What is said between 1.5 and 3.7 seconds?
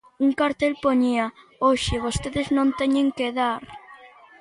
"Hoxe vostedes non teñen que dar".